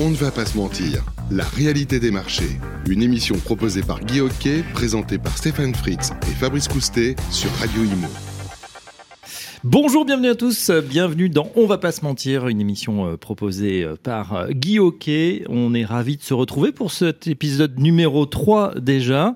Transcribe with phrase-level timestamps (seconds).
[0.00, 2.60] On ne va pas se mentir, la réalité des marchés.
[2.88, 7.82] Une émission proposée par Guy Hockey, présentée par Stéphane Fritz et Fabrice Coustet sur Radio
[7.82, 8.06] Imo.
[9.64, 13.82] Bonjour, bienvenue à tous, bienvenue dans On va pas se mentir, une émission euh, proposée
[13.82, 15.42] euh, par euh, Guy Hockey.
[15.48, 19.34] On est ravis de se retrouver pour cet épisode numéro 3 déjà.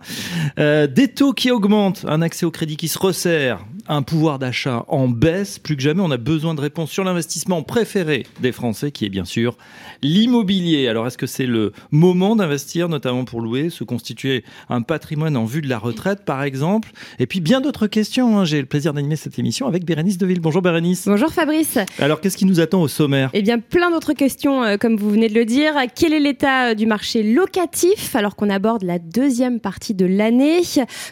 [0.57, 5.09] des taux qui augmentent, un accès au crédit qui se resserre, un pouvoir d'achat en
[5.09, 5.59] baisse.
[5.59, 9.09] Plus que jamais, on a besoin de réponses sur l'investissement préféré des Français, qui est
[9.09, 9.57] bien sûr
[10.03, 10.89] l'immobilier.
[10.89, 15.45] Alors, est-ce que c'est le moment d'investir, notamment pour louer, se constituer un patrimoine en
[15.45, 16.91] vue de la retraite, par exemple?
[17.19, 18.39] Et puis, bien d'autres questions.
[18.39, 18.45] Hein.
[18.45, 20.41] J'ai le plaisir d'animer cette émission avec Bérénice Deville.
[20.41, 21.07] Bonjour Bérénice.
[21.07, 21.79] Bonjour Fabrice.
[21.99, 23.31] Alors, qu'est-ce qui nous attend au sommaire?
[23.33, 25.75] Eh bien, plein d'autres questions, euh, comme vous venez de le dire.
[25.95, 30.61] Quel est l'état euh, du marché locatif, alors qu'on aborde la deuxième partie de l'année?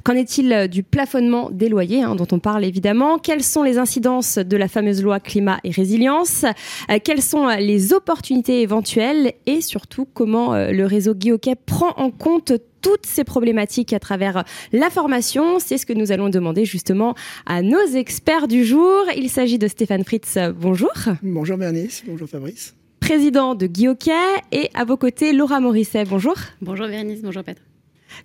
[0.04, 3.18] Qu'en est-il euh, du plafonnement des loyers, hein, dont on parle évidemment.
[3.18, 6.44] Quelles sont les incidences de la fameuse loi climat et résilience?
[6.90, 9.32] Euh, Quelles sont euh, les opportunités éventuelles?
[9.46, 14.44] Et surtout, comment euh, le réseau Guillauquet prend en compte toutes ces problématiques à travers
[14.72, 15.58] la formation?
[15.58, 17.14] C'est ce que nous allons demander justement
[17.46, 19.04] à nos experts du jour.
[19.16, 20.38] Il s'agit de Stéphane Fritz.
[20.56, 20.92] Bonjour.
[21.22, 22.02] Bonjour Bernice.
[22.06, 22.74] Bonjour Fabrice.
[23.00, 24.12] Président de Guillauquet
[24.52, 26.04] et à vos côtés Laura Morisset.
[26.04, 26.36] Bonjour.
[26.60, 27.22] Bonjour Bérénice.
[27.22, 27.62] Bonjour Petre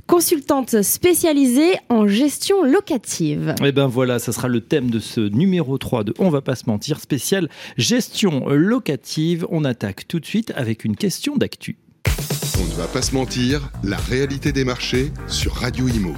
[0.08, 3.56] consultante spécialisée en gestion locative.
[3.62, 6.42] Et eh ben voilà, ça sera le thème de ce numéro 3 de On va
[6.42, 9.46] pas se mentir, spécial gestion locative.
[9.50, 11.78] On attaque tout de suite avec une question d'actu.
[12.60, 16.14] On ne va pas se mentir, la réalité des marchés sur Radio Imo.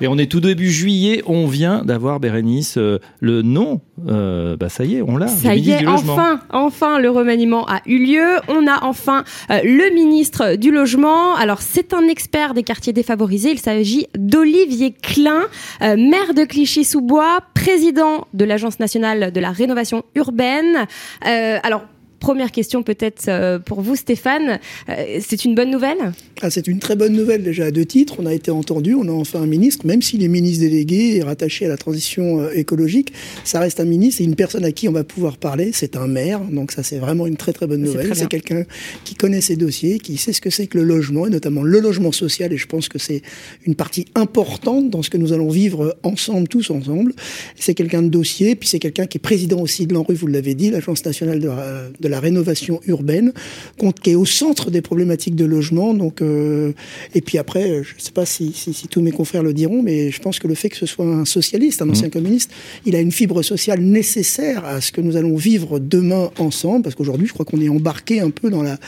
[0.00, 4.70] Et on est tout début juillet, on vient d'avoir, Bérénice, euh, le nom, euh, bah
[4.70, 5.28] ça y est, on l'a.
[5.28, 8.38] Ça y est, enfin, enfin, le remaniement a eu lieu.
[8.48, 11.34] On a enfin euh, le ministre du Logement.
[11.34, 13.50] Alors, c'est un expert des quartiers défavorisés.
[13.50, 15.42] Il s'agit d'Olivier Klein,
[15.80, 20.86] maire de Clichy-sous-Bois, président de l'Agence nationale de la rénovation urbaine.
[21.22, 21.82] alors,
[22.20, 24.60] Première question peut-être euh, pour vous, Stéphane.
[24.90, 26.12] Euh, c'est une bonne nouvelle?
[26.42, 28.16] Ah, C'est une très bonne nouvelle déjà à deux titres.
[28.18, 31.22] On a été entendu, on a enfin un ministre, même s'il est ministre délégué et
[31.22, 33.14] rattaché à la transition euh, écologique,
[33.44, 35.70] ça reste un ministre et une personne à qui on va pouvoir parler.
[35.72, 38.14] C'est un maire, donc ça c'est vraiment une très très bonne nouvelle.
[38.14, 38.64] C'est quelqu'un
[39.04, 41.80] qui connaît ses dossiers, qui sait ce que c'est que le logement et notamment le
[41.80, 42.52] logement social.
[42.52, 43.22] Et je pense que c'est
[43.64, 47.14] une partie importante dans ce que nous allons vivre ensemble, tous ensemble.
[47.56, 50.54] C'est quelqu'un de dossier, puis c'est quelqu'un qui est président aussi de l'ANRU, vous l'avez
[50.54, 51.48] dit, l'agence nationale de,
[51.98, 53.32] de la rénovation urbaine,
[54.02, 55.94] qui est au centre des problématiques de logement.
[55.94, 56.72] Donc, euh,
[57.14, 58.52] et puis après, je ne sais pas si,
[58.90, 61.24] tous mes confrères le diront, mais je pense que le fait que ce soit un
[61.24, 62.10] socialiste, un ancien mmh.
[62.10, 62.50] communiste,
[62.86, 66.94] il a une fibre sociale nécessaire à ce que nous allons vivre demain ensemble, parce
[66.94, 68.78] qu'aujourd'hui, je crois qu'on est embarqué un peu dans la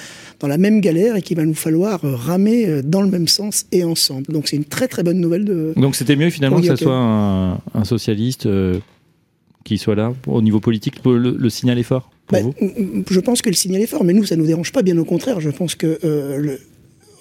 [0.41, 3.85] dans la même galère et qu'il va nous falloir ramer dans le même sens et
[3.85, 4.27] ensemble.
[4.33, 5.73] Donc c'est une très très bonne nouvelle de.
[5.77, 8.79] Donc c'était mieux finalement que ce soit un, socialiste euh,
[9.65, 10.97] qui soit là au niveau politique.
[11.05, 12.12] Le, le signal est fort?
[12.33, 12.39] Bah,
[13.11, 14.97] je pense que le signal est fort, mais nous, ça ne nous dérange pas, bien
[14.99, 15.41] au contraire.
[15.41, 16.61] Je pense que euh, le,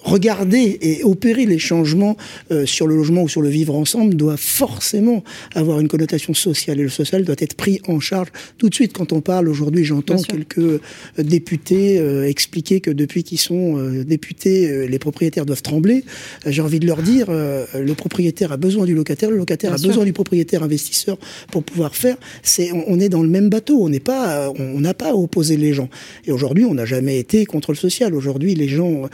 [0.04, 2.16] regarder et opérer les changements
[2.50, 5.22] euh, sur le logement ou sur le vivre ensemble doit forcément
[5.54, 8.92] avoir une connotation sociale et le social doit être pris en charge tout de suite.
[8.92, 10.80] Quand on parle aujourd'hui, j'entends quelques euh,
[11.18, 16.04] députés euh, expliquer que depuis qu'ils sont députés, les propriétaires doivent trembler.
[16.46, 20.04] J'ai envie de leur dire, le propriétaire a besoin du locataire, le locataire a besoin
[20.04, 21.18] du propriétaire investisseur
[21.50, 22.16] pour pouvoir faire.
[22.42, 23.82] C'est, on, est dans le même bateau.
[23.82, 25.88] On n'est pas, on n'a pas à opposer les gens.
[26.26, 28.14] Et aujourd'hui, on n'a jamais été contre le social.
[28.14, 29.08] Aujourd'hui, les gens,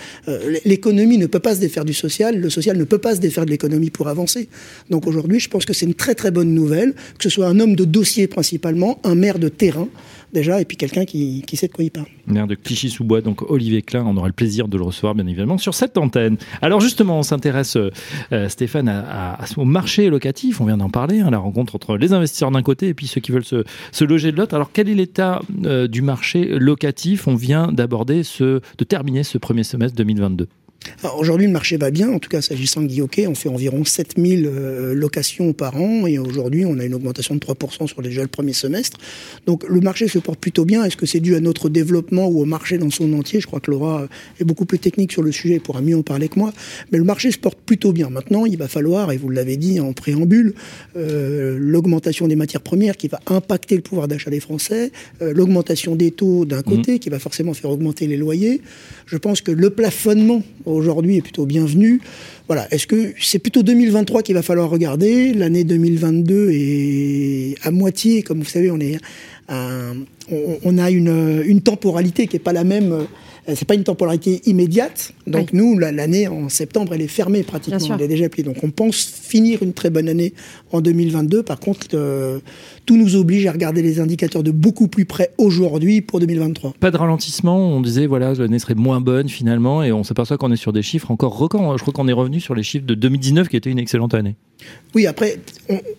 [0.65, 3.21] les l'économie ne peut pas se défaire du social, le social ne peut pas se
[3.21, 4.49] défaire de l'économie pour avancer.
[4.91, 7.59] Donc aujourd'hui, je pense que c'est une très très bonne nouvelle, que ce soit un
[7.59, 9.89] homme de dossier principalement, un maire de terrain
[10.33, 12.07] déjà, et puis quelqu'un qui, sait de quoi il parle.
[12.27, 15.59] Maire de Clichy-sous-Bois, donc Olivier Klein, on aura le plaisir de le recevoir bien évidemment
[15.59, 16.37] sur cette antenne.
[16.63, 19.05] Alors justement, on s'intéresse, euh, Stéphane,
[19.57, 22.89] au marché locatif, on vient d'en parler, hein, la rencontre entre les investisseurs d'un côté
[22.89, 24.55] et puis ceux qui veulent se, loger de l'autre.
[24.55, 27.27] Alors quel est l'état euh, du marché locatif?
[27.27, 30.47] On vient d'aborder ce, de terminer ce premier semestre 2022.
[31.17, 32.11] Aujourd'hui, le marché va bien.
[32.11, 36.07] En tout cas, s'agissant de Guilloquet, on fait environ 7000 euh, locations par an.
[36.07, 38.99] Et aujourd'hui, on a une augmentation de 3% sur déjà le premier semestre.
[39.47, 40.85] Donc, le marché se porte plutôt bien.
[40.85, 43.41] Est-ce que c'est dû à notre développement ou au marché dans son entier?
[43.41, 44.09] Je crois que Laura
[44.41, 46.53] est beaucoup plus technique sur le sujet et pourra mieux en parler que moi.
[46.93, 48.11] Mais le marché se porte plutôt bien.
[48.11, 50.55] Maintenant, il va falloir, et vous l'avez dit en préambule,
[50.97, 54.93] euh, l'augmentation des matières premières qui va impacter le pouvoir d'achat des Français,
[55.23, 56.99] euh, l'augmentation des taux d'un côté mmh.
[56.99, 58.61] qui va forcément faire augmenter les loyers.
[59.07, 60.43] Je pense que le plafonnement
[60.79, 62.01] aujourd'hui est plutôt bienvenu.
[62.47, 62.67] Voilà.
[62.73, 65.35] Est-ce que c'est plutôt 2023 qu'il va falloir regarder?
[65.35, 68.99] L'année 2022 est à moitié, comme vous savez, on est
[69.51, 73.07] on, a une, une temporalité qui n'est pas la même
[73.55, 75.13] c'est pas une temporalité immédiate.
[75.27, 77.95] Donc nous, l'année en septembre, elle est fermée pratiquement.
[77.95, 78.45] Elle est déjà pliée.
[78.45, 80.35] Donc on pense finir une très bonne année
[80.73, 81.43] en 2022.
[81.43, 81.89] Par contre,
[82.87, 86.75] tout nous oblige à regarder les indicateurs de beaucoup plus près aujourd'hui pour 2023.
[86.81, 87.59] Pas de ralentissement.
[87.59, 90.83] On disait voilà l'année serait moins bonne finalement, et on s'aperçoit qu'on est sur des
[90.83, 91.79] chiffres encore records.
[91.79, 94.37] Je crois qu'on est revenu sur les chiffres de 2019 qui était une excellente année.
[94.95, 95.39] Oui, après,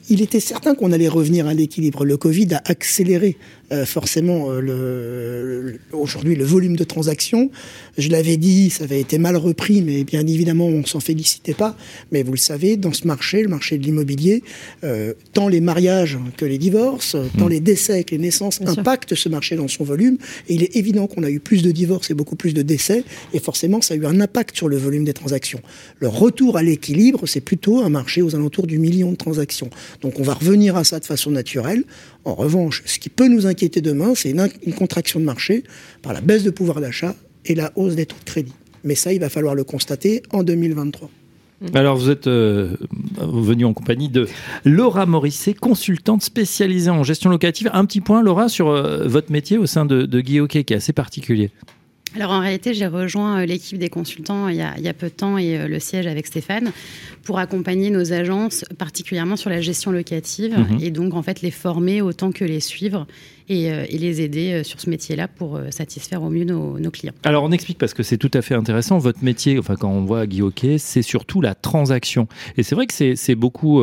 [0.10, 2.04] il était certain qu'on allait revenir à l'équilibre.
[2.04, 7.52] Le Covid a accéléré euh, forcément euh, le, aujourd'hui le volume de transactions.
[8.00, 11.76] Je l'avais dit, ça avait été mal repris, mais bien évidemment, on s'en félicitait pas.
[12.12, 14.42] Mais vous le savez, dans ce marché, le marché de l'immobilier,
[14.84, 17.50] euh, tant les mariages que les divorces, tant mm.
[17.50, 20.18] les décès que les naissances impactent ce marché dans son volume.
[20.48, 23.04] Et il est évident qu'on a eu plus de divorces et beaucoup plus de décès,
[23.34, 25.62] et forcément, ça a eu un impact sur le volume des transactions.
[26.00, 29.70] Le retour à l'équilibre, c'est plutôt un marché aux alentours du million de transactions.
[30.02, 31.84] Donc on va revenir à ça de façon naturelle.
[32.26, 35.64] En revanche, ce qui peut nous inquiéter demain, c'est une, contraction de marché
[36.02, 38.54] par la baisse de pouvoir d'achat et la hausse des taux de crédit.
[38.84, 41.10] Mais ça, il va falloir le constater en 2023.
[41.74, 42.76] Alors, vous êtes euh,
[43.18, 44.28] venu en compagnie de
[44.64, 47.70] Laura Morisset, consultante spécialisée en gestion locative.
[47.74, 50.72] Un petit point, Laura, sur euh, votre métier au sein de, de Guy qui est
[50.72, 51.52] assez particulier.
[52.16, 54.94] Alors en réalité, j'ai rejoint euh, l'équipe des consultants il y, a, il y, a,
[54.94, 56.72] peu de temps et le siège avec Stéphane
[57.24, 60.80] pour accompagner nos agences, particulièrement sur la gestion locative, mhm.
[60.82, 63.06] et donc en fait les former autant que les suivre
[63.50, 67.14] et, euh, les aider euh, sur ce métier-là pour euh, satisfaire au mieux nos, clients.
[67.24, 68.98] Alors on explique parce que c'est tout à fait intéressant.
[68.98, 72.28] Votre métier, enfin quand on voit Guy Hockey, c'est surtout la transaction.
[72.58, 73.82] Et c'est vrai que c'est beaucoup,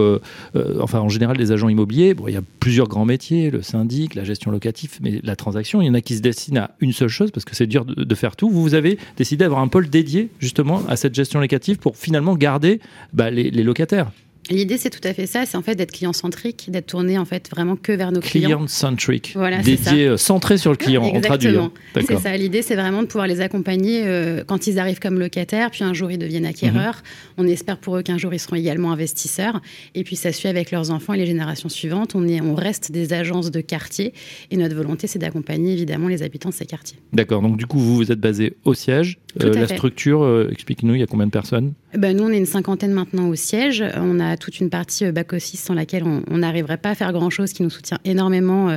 [0.80, 4.14] enfin en général des agents immobiliers, bon, il y a plusieurs grands métiers, le syndic,
[4.14, 6.92] la gestion locative, mais la transaction, il y en a qui se destinent à une
[6.92, 8.48] seule chose parce que c'est dur de, faire tout.
[8.50, 12.34] Vous, vous avez décidé d'avoir un pôle dédié justement à cette gestion locative pour finalement
[12.34, 12.80] garder
[13.12, 14.10] bah, les, les locataires.
[14.50, 17.50] L'idée, c'est tout à fait ça, c'est en fait d'être client-centrique, d'être tourné en fait
[17.50, 18.48] vraiment que vers nos clients.
[18.48, 19.32] Client-centric.
[19.34, 21.70] Voilà, dédié, euh, centré sur le client, Exactement.
[21.94, 22.36] C'est ça.
[22.36, 25.94] L'idée, c'est vraiment de pouvoir les accompagner euh, quand ils arrivent comme locataires, puis un
[25.94, 27.02] jour ils deviennent acquéreurs.
[27.38, 27.44] Mhm.
[27.44, 29.60] On espère pour eux qu'un jour ils seront également investisseurs.
[29.94, 32.14] Et puis ça suit avec leurs enfants et les générations suivantes.
[32.14, 34.12] On, est, on reste des agences de quartier
[34.50, 36.98] et notre volonté, c'est d'accompagner évidemment les habitants de ces quartiers.
[37.12, 37.42] D'accord.
[37.42, 39.18] Donc du coup, vous vous êtes basé au siège.
[39.42, 41.74] Euh, la structure, explique-nous, il y a combien de personnes?
[41.96, 43.84] Ben, Nous, on est une cinquantaine maintenant au siège.
[43.96, 47.52] On a toute une partie euh, back-office sans laquelle on n'arriverait pas à faire grand-chose,
[47.52, 48.76] qui nous soutient énormément euh,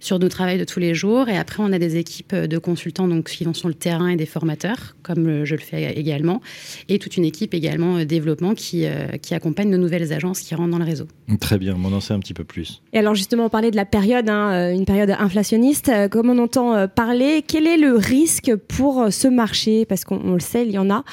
[0.00, 1.28] sur nos travails de tous les jours.
[1.28, 4.08] Et après, on a des équipes euh, de consultants donc, qui vont sur le terrain
[4.08, 6.40] et des formateurs, comme je le fais également.
[6.88, 8.86] Et toute une équipe également développement qui,
[9.22, 11.06] qui accompagne nos nouvelles agences qui rentrent dans le réseau.
[11.40, 12.82] Très bien, m'en en sait un petit peu plus.
[12.92, 15.90] Et alors justement, on parlait de la période, hein, une période inflationniste.
[16.10, 19.84] Comme on entend parler, quel est le risque pour ce marché?
[19.86, 21.04] Parce qu'on le sait, il y en a.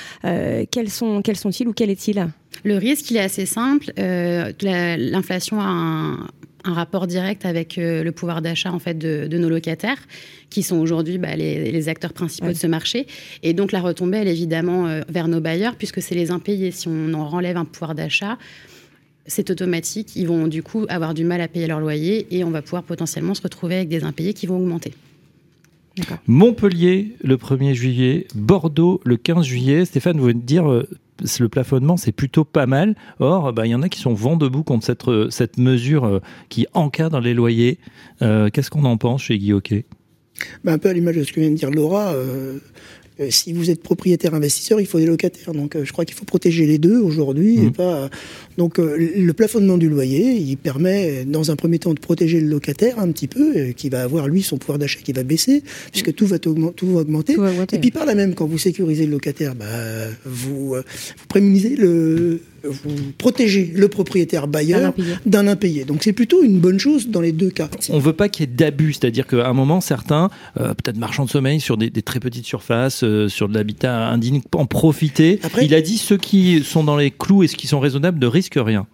[0.71, 2.27] quels sont-ils quels sont ou quel est-il?
[2.63, 3.91] Le risque, il est assez simple.
[3.99, 6.27] Euh, l'inflation a un,
[6.65, 9.97] rapport direct avec euh, le pouvoir d'achat en fait de, nos locataires,
[10.49, 13.05] qui sont aujourd'hui bah, les, acteurs principaux de ce marché.
[13.41, 16.71] Et donc la retombée, elle est évidemment euh, vers nos bailleurs, puisque c'est les impayés.
[16.71, 18.37] Si on en enlève un pouvoir d'achat,
[19.25, 20.15] c'est automatique.
[20.15, 22.83] Ils vont du coup avoir du mal à payer leur loyer et on va pouvoir
[22.83, 24.93] potentiellement se retrouver avec des impayés qui vont augmenter.
[26.27, 29.85] Montpellier le 1er juillet, Bordeaux le 15 juillet.
[29.85, 30.65] Stéphane, vous venez de dire
[31.39, 32.95] le plafonnement, c'est plutôt pas mal.
[33.19, 36.05] Or, bah, il y en a qui sont vent debout contre cette, euh, cette mesure
[36.05, 37.79] euh, qui encadre les loyers.
[38.21, 39.85] Euh, qu'est-ce qu'on en pense chez Guy Hockey?
[40.63, 42.59] Bah, Un peu à l'image de ce que vient de dire Laura, euh,
[43.29, 45.53] si vous êtes propriétaire investisseur, il faut des locataires.
[45.53, 47.59] Donc je crois qu'il faut protéger les deux aujourd'hui.
[47.59, 47.71] Mmh.
[47.71, 48.09] pas...
[48.57, 52.47] Donc euh, le plafonnement du loyer, il permet dans un premier temps de protéger le
[52.47, 56.13] locataire un petit peu, qui va avoir lui son pouvoir d'achat qui va baisser, puisque
[56.13, 57.35] tout va, tout va augmenter.
[57.71, 59.65] Et puis par là même, quand vous sécurisez le locataire, bah,
[60.25, 64.93] vous, vous prémunisez le vous protégez le propriétaire bailleur
[65.25, 65.85] d'un impayé.
[65.85, 67.69] Donc c'est plutôt une bonne chose dans les deux cas.
[67.89, 70.29] On ne veut pas qu'il y ait d'abus, c'est-à-dire qu'à un moment, certains,
[70.59, 74.41] euh, peut-être marchands de sommeil sur des, très petites surfaces, euh, sur de l'habitat indigne,
[74.53, 75.39] en profiter.
[75.61, 78.27] Il a dit ceux qui sont dans les clous et ceux qui sont raisonnables ne
[78.27, 78.87] risquent rien.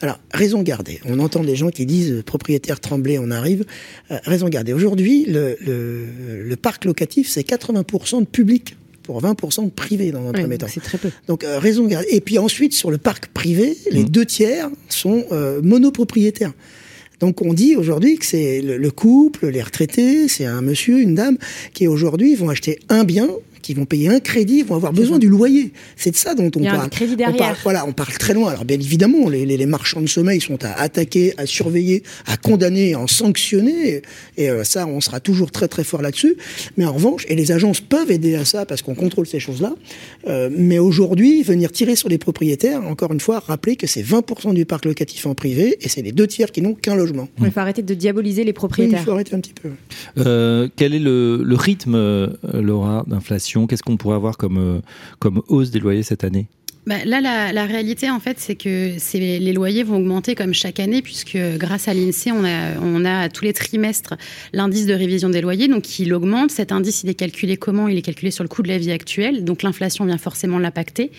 [0.00, 1.00] Alors, raison gardée.
[1.04, 3.64] On entend des gens qui disent propriétaire tremblé, on arrive.
[4.10, 4.72] Euh, raison gardée.
[4.72, 10.32] Aujourd'hui, le, le parc locatif, c'est 80% de public pour 20% de privé dans un
[10.32, 10.66] premier temps.
[10.68, 11.10] C'est très peu.
[11.28, 14.08] Donc euh, raison Et puis ensuite sur le parc privé, les mmh.
[14.08, 16.52] deux tiers sont euh, monopropriétaires.
[17.20, 21.38] Donc on dit aujourd'hui que c'est le, couple, les retraités, c'est un monsieur, une dame
[21.72, 23.28] qui aujourd'hui vont acheter un bien
[23.64, 25.72] qui vont payer un crédit, vont avoir besoin du loyer.
[25.96, 26.84] C'est de ça dont on Il y a parle.
[26.84, 27.34] Un crédit derrière.
[27.34, 28.50] On parle, voilà, on parle très loin.
[28.50, 32.36] Alors bien évidemment, les, les, les, marchands de sommeil sont à attaquer, à surveiller, à
[32.36, 34.02] condamner, à en sanctionner.
[34.36, 36.36] Et euh, ça, on sera toujours très très fort là-dessus.
[36.76, 39.72] Mais en revanche, et les agences peuvent aider à ça parce qu'on contrôle ces choses-là.
[40.28, 44.52] Euh, mais aujourd'hui, venir tirer sur les propriétaires, encore une fois, rappeler que c'est 20%
[44.52, 47.28] du parc locatif en privé et c'est les deux tiers qui n'ont qu'un logement.
[47.40, 49.00] Il faut arrêter de diaboliser les Oui, propriétaires.
[49.00, 49.70] il faut arrêter un petit peu.
[50.18, 53.53] Euh, quel est le, le rythme, Laura, d'inflation?
[53.66, 54.80] Qu'est-ce qu'on pourrait avoir comme, euh,
[55.18, 56.48] comme hausse des loyers cette année?
[56.86, 60.80] Bah, là, la, la réalité, en fait, c'est que les loyers vont augmenter comme chaque
[60.80, 64.14] année, puisque grâce à l'INSEE, on a, on a tous les trimestres
[64.52, 66.50] l'indice de révision des loyers, donc il augmente.
[66.50, 67.88] Cet indice, il est calculé comment?
[67.88, 71.10] Il est calculé sur le coût de la vie actuelle, donc l'inflation vient forcément l'impacter.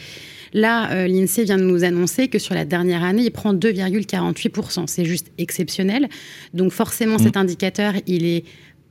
[0.53, 4.85] Là, euh, l'INSEE vient de nous annoncer que sur la dernière année, il prend 2,48%.
[4.87, 6.07] C'est juste exceptionnel.
[6.53, 8.45] Donc forcément, cet indicateur, il est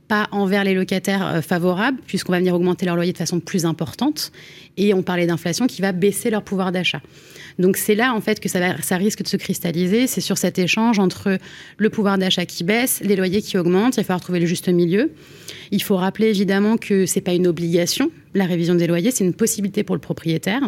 [0.07, 3.65] pas envers les locataires euh, favorables, puisqu'on va venir augmenter leur loyer de façon plus
[3.65, 4.31] importante.
[4.77, 7.01] Et on parlait d'inflation qui va baisser leur pouvoir d'achat.
[7.57, 10.07] Donc c'est là en fait que ça, ça risque de se cristalliser.
[10.07, 11.37] C'est sur cet échange entre
[11.77, 13.95] le pouvoir d'achat qui baisse, les loyers qui augmentent.
[13.95, 15.11] Il va falloir trouver le juste milieu.
[15.71, 18.11] Il faut rappeler évidemment que c'est pas une obligation.
[18.33, 20.61] La révision des loyers, c'est une possibilité pour le propriétaire.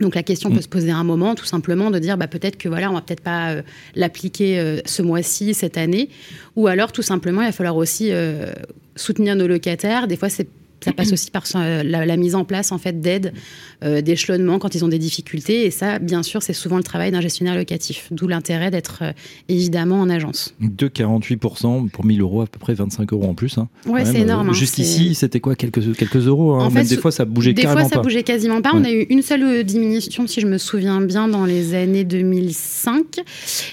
[0.00, 2.56] Donc la question peut se poser à un moment, tout simplement, de dire bah, peut-être
[2.56, 3.62] que voilà, on va peut-être pas euh,
[3.94, 6.08] l'appliquer euh, ce mois-ci, cette année,
[6.56, 8.52] ou alors tout simplement, il va falloir aussi euh,
[8.96, 10.08] soutenir nos locataires.
[10.08, 10.48] Des fois, c'est
[10.84, 13.32] ça passe aussi par euh, la, la mise en place en fait d'aides,
[13.84, 15.64] euh, d'échelonnement quand ils ont des difficultés.
[15.66, 18.08] Et ça, bien sûr, c'est souvent le travail d'un gestionnaire locatif.
[18.10, 19.12] D'où l'intérêt d'être euh,
[19.48, 20.54] évidemment en agence.
[20.62, 23.58] 2,48% pour 1000 euros, à peu près 25 euros en plus.
[23.58, 23.68] hein.
[23.86, 24.50] Ouais, c'est énorme.
[24.50, 26.66] hein, Juste ici, c'était quoi quelques, quelques euros hein.
[26.66, 28.02] En Même fait, des fois, ça bougeait Des carrément fois, ça pas.
[28.02, 28.72] bougeait quasiment pas.
[28.72, 28.80] Ouais.
[28.80, 32.04] On a eu une seule euh, diminution, si je me souviens bien, dans les années
[32.04, 33.20] 2005.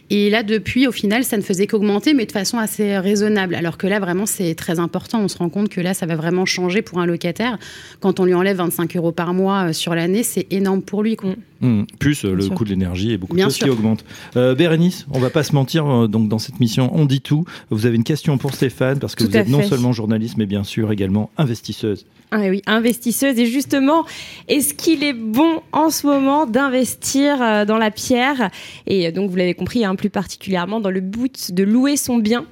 [0.10, 3.56] Et là, depuis, au final, ça ne faisait qu'augmenter, mais de façon assez raisonnable.
[3.56, 5.22] Alors que là, vraiment, c'est très important.
[5.22, 7.58] On se rend compte que là, ça va vraiment changer pour un locataire.
[8.00, 11.16] Quand on lui enlève 25 euros par mois euh, sur l'année, c'est énorme pour lui.
[11.16, 11.32] quoi.
[11.62, 12.54] Hum, Plus euh, le sûr.
[12.54, 14.06] coût de l'énergie et beaucoup Bien de choses qui augmentent.
[14.36, 17.46] Euh, Bérénice, on va pas se mentir, euh, donc dans cette mission, on dit tout.
[17.72, 20.46] Vous avez une question pour Stéphane, parce que Tout vous êtes non seulement journaliste, mais
[20.46, 22.06] bien sûr également investisseuse.
[22.30, 23.39] Ah oui, investisseuse.
[23.39, 24.06] Et justement,
[24.50, 28.51] est-ce qu'il est bon en ce moment d'investir dans la pierre?
[28.86, 32.46] Et donc, vous l'avez compris, hein, plus particulièrement dans le but de louer son bien.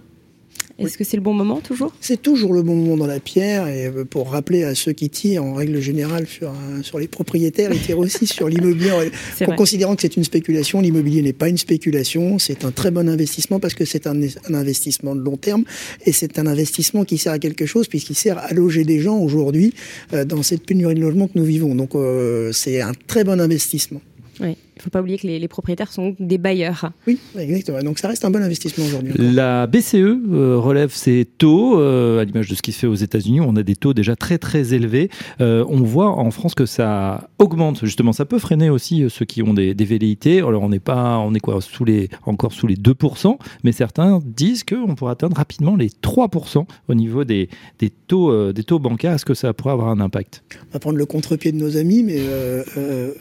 [0.77, 1.93] Est-ce que c'est le bon moment toujours?
[2.01, 5.09] C'est toujours le bon moment dans la pierre et euh, pour rappeler à ceux qui
[5.09, 6.53] tirent en règle générale sur,
[6.83, 8.91] sur les propriétaires, ils tirent aussi sur l'immobilier
[9.47, 10.81] en, considérant que c'est une spéculation.
[10.81, 14.53] L'immobilier n'est pas une spéculation, c'est un très bon investissement parce que c'est un, un
[14.53, 15.63] investissement de long terme
[16.05, 19.17] et c'est un investissement qui sert à quelque chose puisqu'il sert à loger des gens
[19.17, 19.73] aujourd'hui
[20.13, 21.75] euh, dans cette pénurie de logement que nous vivons.
[21.75, 24.01] Donc euh, c'est un très bon investissement.
[24.41, 24.57] Oui.
[24.75, 26.91] Il ne faut pas oublier que les, les propriétaires sont des bailleurs.
[27.07, 27.81] Oui, exactement.
[27.81, 29.13] Donc ça reste un bon investissement aujourd'hui.
[29.17, 32.95] La BCE euh, relève ses taux, euh, à l'image de ce qui se fait aux
[32.95, 35.09] États-Unis, où on a des taux déjà très très élevés.
[35.41, 38.11] Euh, on voit en France que ça augmente, justement.
[38.13, 40.39] Ça peut freiner aussi ceux qui ont des, des velléités.
[40.39, 44.19] Alors on n'est pas, on est quoi, sous les, encore sous les 2%, mais certains
[44.25, 48.79] disent qu'on pourrait atteindre rapidement les 3% au niveau des, des, taux, euh, des taux
[48.79, 49.13] bancaires.
[49.13, 50.43] Est-ce que ça pourrait avoir un impact?
[50.69, 53.13] On va prendre le contre-pied de nos amis, mais euh, euh,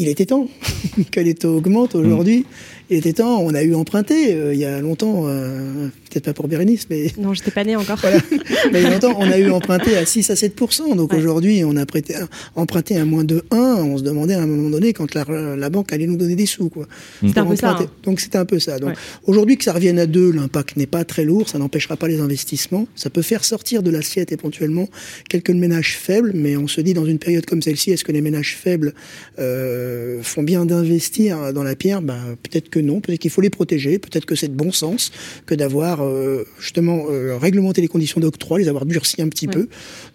[0.00, 0.48] il était temps
[1.12, 2.46] que les taux augmentent aujourd'hui.
[2.88, 6.32] Il était temps, on a eu emprunté euh, il y a longtemps, euh, peut-être pas
[6.34, 7.98] pour Bérénice, mais Non, je n'étais pas née encore.
[8.00, 8.18] voilà.
[8.72, 11.18] Mais longtemps, on a eu emprunté à 6 à 7% Donc Ouais.
[11.18, 12.14] aujourd'hui, on a prêté,
[12.56, 13.56] emprunté à moins de 1.
[13.56, 15.24] On se demandait à un moment donné quand la,
[15.56, 16.68] la banque allait nous donner des sous.
[16.68, 16.86] Quoi.
[17.24, 17.86] C'était un Pour peu ça, hein.
[18.04, 18.78] Donc c'était un peu ça.
[18.78, 18.96] Donc Ouais.
[19.26, 22.20] aujourd'hui que ça revienne à 2, l'impact n'est pas très lourd, ça n'empêchera pas les
[22.20, 22.86] investissements.
[22.96, 24.88] Ça peut faire sortir de l'assiette éventuellement
[25.28, 28.20] quelques ménages faibles, mais on se dit dans une période comme celle-ci, est-ce que les
[28.20, 28.94] ménages faibles
[29.38, 32.02] euh, font bien d'investir dans la pierre?
[32.02, 35.12] Ben, Peut-être que non, peut-être qu'il faut les protéger, peut-être que c'est de bon sens
[35.46, 39.52] que d'avoir euh, justement euh, réglementé les conditions d'octroi, les avoir durcies un petit Ouais.
[39.54, 39.68] peu.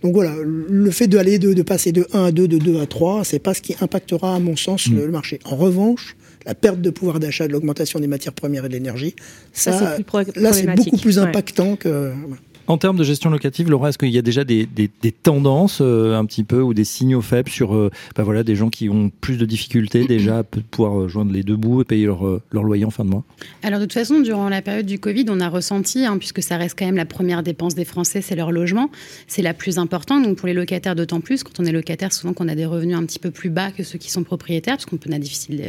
[0.03, 2.85] Donc voilà, le fait d'aller de, de passer de 1 à 2, de 2 à
[2.85, 5.39] 3, c'est pas ce qui impactera à mon sens le, le marché.
[5.45, 6.15] En revanche,
[6.45, 9.15] la perte de pouvoir d'achat de l'augmentation des matières premières et de l'énergie,
[9.51, 9.97] Ça,
[10.35, 11.23] là c'est beaucoup plus Ouais.
[11.25, 12.11] impactant que...
[12.27, 12.41] voilà.
[12.67, 15.79] En termes de gestion locative, Laura, est-ce qu'il y a déjà des, des- des tendances
[15.81, 18.89] euh, un petit peu ou des signaux faibles sur euh, bah voilà, des gens qui
[18.89, 22.25] ont plus de difficultés déjà à pouvoir euh, joindre les deux bouts et payer leur,
[22.25, 23.23] euh, leur loyer en fin de mois?
[23.61, 26.57] Alors de toute façon, durant la période du Covid, on a ressenti, hein, puisque ça
[26.57, 28.89] reste quand même la première dépense des Français, c'est leur logement,
[29.27, 30.23] c'est la plus importante.
[30.23, 32.95] Donc pour les locataires, d'autant plus, quand on est locataire, souvent qu'on a des revenus
[32.97, 35.61] un petit peu plus bas que ceux qui sont propriétaires, parce qu'on peut, difficile,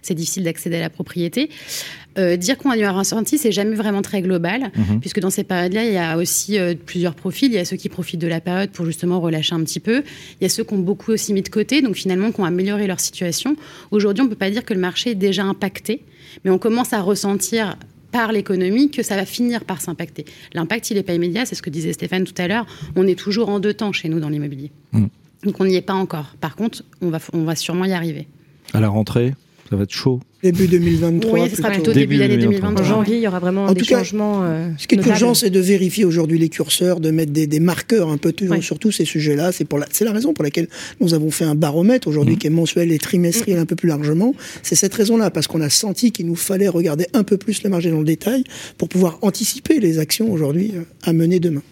[0.00, 1.50] c'est difficile d'accéder à la propriété.
[2.18, 5.00] Euh, dire qu'on a eu un ressenti, c'est jamais vraiment très global, Mhm.
[5.00, 7.50] puisque dans ces périodes-là, il y a aussi euh, plusieurs profils.
[7.50, 10.02] Il y a ceux qui profitent de la période pour justement relâcher un petit peu.
[10.40, 12.44] Il y a ceux qui ont beaucoup aussi mis de côté, donc finalement qui ont
[12.44, 13.56] amélioré leur situation.
[13.90, 16.02] Aujourd'hui, on peut pas dire que le marché est déjà impacté,
[16.44, 17.76] mais on commence à ressentir
[18.12, 20.24] par l'économie que ça va finir par s'impacter.
[20.54, 22.66] L'impact, il n'est pas immédiat, c'est ce que disait Stéphane tout à l'heure.
[22.94, 24.70] On est toujours en deux temps chez nous dans l'immobilier.
[24.92, 25.06] Mm.
[25.44, 26.34] Donc on n'y est pas encore.
[26.40, 28.26] Par contre, on va, on va sûrement y arriver.
[28.72, 29.34] À la rentrée?
[29.68, 30.20] Ça va être chaud.
[30.44, 31.32] Début 2023.
[31.40, 32.68] Oui, ce sera plutôt Début début d'année 2023.
[32.68, 32.84] En 2023.
[32.96, 34.44] janvier, il y aura vraiment En des tout cas, changements.
[34.44, 35.14] euh, Ce qui est notables.
[35.14, 38.54] urgent, c'est de vérifier aujourd'hui les curseurs, de mettre des, des marqueurs un peu toujours
[38.56, 38.62] Ouais.
[38.62, 39.50] sur tous ces sujets-là.
[39.50, 40.68] C'est pour la, c'est la raison pour laquelle
[41.00, 44.34] nous avons fait un baromètre aujourd'hui qui est mensuel et trimestriel un peu plus largement.
[44.62, 47.70] C'est cette raison-là, parce qu'on a senti qu'il nous fallait regarder un peu plus le
[47.70, 48.44] marché dans le détail
[48.78, 51.62] pour pouvoir anticiper les actions aujourd'hui euh, à mener demain.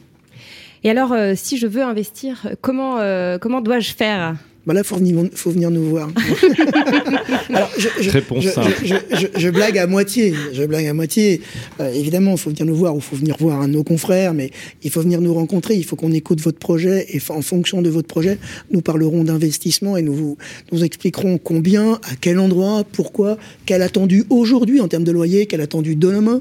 [0.83, 4.35] Et alors, euh, si je veux investir, comment, euh, comment dois-je faire?
[4.67, 6.09] Bah là, faut venir, faut venir nous voir.
[7.53, 10.35] Alors, je, je- je, blague à moitié.
[10.53, 11.41] Je blague à moitié.
[11.81, 13.85] Euh, évidemment, il faut venir nous voir ou il faut venir voir un de nos
[13.85, 14.51] confrères, mais
[14.83, 15.75] il faut venir nous rencontrer.
[15.75, 18.39] Il faut qu'on écoute votre projet et en fonction de votre projet,
[18.71, 20.37] nous parlerons d'investissement et nous vous,
[20.73, 25.61] nous expliquerons combien, à quel endroit, pourquoi, quel attendu aujourd'hui en termes de loyer, quel
[25.61, 26.41] attendu demain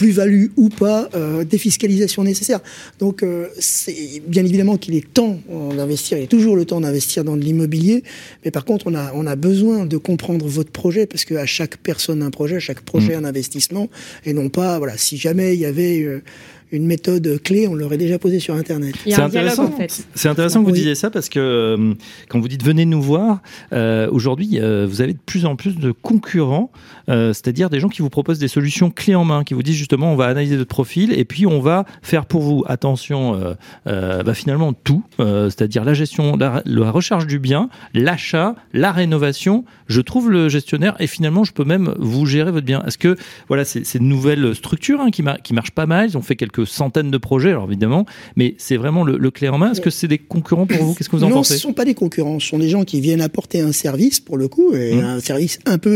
[0.00, 2.60] plus-value ou pas, euh, défiscalisation nécessaire.
[3.00, 6.80] Donc, euh, c'est bien évidemment qu'il est temps euh, d'investir, il est toujours le temps
[6.80, 8.02] d'investir dans de l'immobilier,
[8.42, 11.76] mais par contre, on a, on a besoin de comprendre votre projet, parce qu'à chaque
[11.76, 13.90] personne un projet, à chaque projet un investissement,
[14.24, 16.22] et non pas, voilà, si jamais il y avait euh,
[16.72, 18.94] une méthode clé, on l'aurait déjà posée sur Internet.
[19.04, 19.64] C'est intéressant.
[19.66, 20.04] en fait.
[20.14, 20.78] C'est intéressant que vous Oui.
[20.78, 21.94] disiez ça parce que euh,
[22.28, 23.40] quand vous dites venez nous voir,
[23.72, 26.70] euh, aujourd'hui euh, vous avez de plus en plus de concurrents,
[27.08, 29.76] euh, c'est-à-dire des gens qui vous proposent des solutions clés en main, qui vous disent
[29.76, 33.54] justement on va analyser votre profil et puis on va faire pour vous, attention, euh,
[33.86, 38.92] euh, bah, finalement tout, euh, c'est-à-dire la gestion, la, la recherche du bien, l'achat, la
[38.92, 39.64] rénovation.
[39.88, 42.82] Je trouve le gestionnaire et finalement je peux même vous gérer votre bien.
[42.86, 43.16] Est-ce que
[43.48, 46.22] voilà c'est c'est une nouvelle structure hein, qui, mar- qui marche pas mal, ils ont
[46.22, 49.72] fait quelques centaines de projets alors évidemment, mais c'est vraiment le, le clé en main.
[49.72, 50.94] Est-ce que c'est des concurrents pour vous?
[50.94, 51.54] Qu'est-ce que vous en non, pensez?
[51.54, 54.36] ce sont pas des concurrents, ce sont des gens qui viennent apporter un service pour
[54.36, 55.04] le coup, et Mmh.
[55.04, 55.90] un service un peu.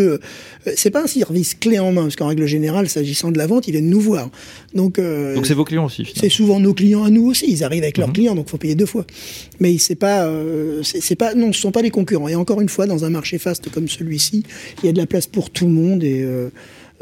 [0.67, 3.47] euh, c'est pas un service clé en main, parce qu'en règle générale, s'agissant de la
[3.47, 4.31] vente, ils viennent nous voir.
[4.75, 6.11] Donc, euh, Donc c'est vos clients aussi.
[6.17, 7.47] c'est souvent nos clients à nous aussi.
[7.49, 8.15] Ils arrivent avec leurs Mhm.
[8.15, 9.05] clients, donc faut payer deux fois.
[9.61, 12.29] Mais c'est pas, euh, c'est c'est pas, non, ce sont pas des concurrents.
[12.29, 14.43] Et encore une fois, dans un marché faste comme celui-ci,
[14.83, 16.03] il y a de la place pour tout le monde.
[16.05, 16.51] Et euh,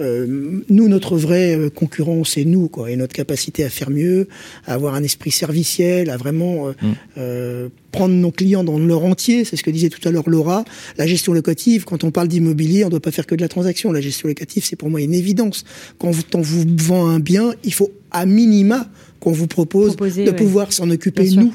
[0.02, 2.90] euh, nous, notre vrai euh, concurrent, c'est nous, quoi.
[2.90, 4.28] Et notre capacité à faire mieux,
[4.66, 6.72] à avoir un esprit serviciel, à vraiment euh,
[7.18, 9.44] euh, prendre nos clients dans leur entier.
[9.44, 10.64] C'est ce que disait tout à l'heure Laura.
[10.98, 13.48] La gestion locative, quand on parle d'immobilier, on ne doit pas faire que de la
[13.48, 13.92] transaction.
[13.92, 15.64] La gestion locative, c'est pour moi une évidence.
[15.98, 18.88] Quand vous, on vous vend un bien, il faut à minima
[19.20, 20.36] qu'on vous propose Proposer, de ouais.
[20.36, 21.54] pouvoir s'en occuper nous.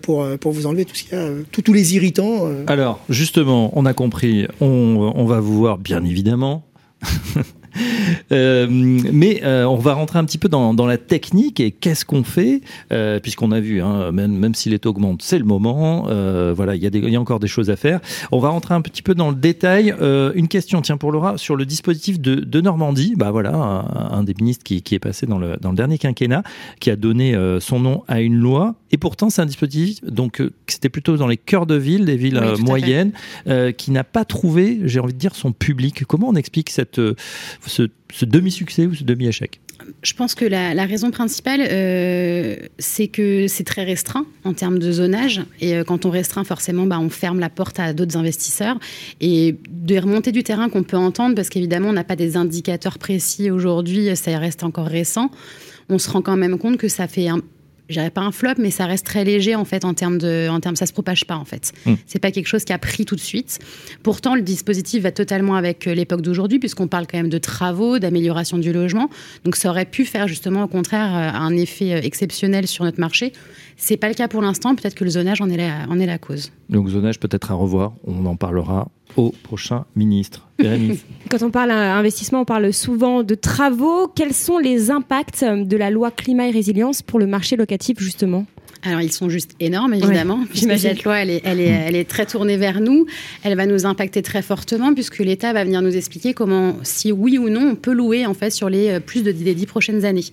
[0.00, 2.48] Pour, pour vous enlever tout ce qu'il y a, euh, tous- les irritants.
[2.68, 4.66] Alors justement, on a compris, on,
[5.16, 6.64] on va vous voir bien évidemment.
[8.32, 12.24] Euh, mais euh, on va rentrer un petit peu dans, la technique et qu'est-ce qu'on
[12.24, 12.60] fait
[12.92, 16.06] euh, puisqu'on a vu hein, même, si les taux augmentent c'est le moment.
[16.54, 18.00] Voilà il y, a encore des choses à faire.
[18.30, 19.94] On va rentrer un petit peu dans le détail.
[20.34, 23.14] Une question tiens pour Laura sur le dispositif de, Normandie.
[23.16, 26.42] Bah voilà un, des ministres qui, est passé dans le, dernier quinquennat
[26.80, 30.52] qui a donné son nom à une loi et pourtant c'est un dispositif donc euh,
[30.66, 33.12] c'était plutôt dans les cœurs de ville des villes Oui, euh, moyennes
[33.46, 36.04] euh, qui n'a pas trouvé, j'ai envie de dire, son public.
[36.04, 37.00] Comment on explique cette,
[37.66, 39.60] ce, ce demi-succès ou ce demi-échec?
[40.02, 44.78] Je pense que la, la raison principale, euh, c'est que c'est très restreint en termes
[44.78, 45.42] de zonage.
[45.60, 48.78] Et euh, quand on restreint, forcément, bah, on ferme la porte à d'autres investisseurs.
[49.20, 52.98] Et des remontées du terrain qu'on peut entendre, parce qu'évidemment, on n'a pas des indicateurs
[52.98, 55.30] précis aujourd'hui, ça reste encore récent,
[55.88, 57.40] on se rend quand même compte que ça fait un
[57.88, 60.48] je dirais pas un flop, mais ça reste très léger en fait en termes de,
[60.48, 61.72] en termes, ça se propage pas en fait.
[61.84, 61.94] Mm.
[62.06, 63.58] C'est pas quelque chose qui a pris tout de suite.
[64.02, 67.98] Pourtant, le dispositif va totalement avec euh, l'époque d'aujourd'hui, puisqu'on parle quand même de travaux,
[67.98, 69.10] d'amélioration du logement.
[69.44, 73.00] Donc, ça aurait pu faire justement au contraire euh, un effet euh, exceptionnel sur notre
[73.00, 73.32] marché.
[73.76, 74.74] C'est pas le cas pour l'instant.
[74.74, 76.52] Peut-être que le zonage en est la, en est la cause.
[76.68, 80.48] Donc zonage peut-être à revoir, on en parlera au prochain ministre.
[81.30, 84.08] Quand on parle investissement, on parle souvent de travaux.
[84.08, 88.46] Quels sont les impacts de la loi climat et résilience pour le marché locatif justement?
[88.84, 90.40] Alors, ils sont juste énormes, évidemment.
[90.50, 93.06] puisque cette loi, elle est, elle, est, elle est très tournée vers nous.
[93.44, 97.38] Elle va nous impacter très fortement, puisque l'État va venir nous expliquer comment, si oui
[97.38, 100.04] ou non, on peut louer, en fait, sur les euh, plus de les dix prochaines
[100.04, 100.24] années.